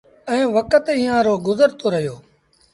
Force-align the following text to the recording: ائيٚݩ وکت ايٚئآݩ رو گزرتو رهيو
ائيٚݩ 0.29 0.53
وکت 0.55 0.85
ايٚئآݩ 0.93 1.25
رو 1.27 1.33
گزرتو 1.47 1.85
رهيو 1.93 2.15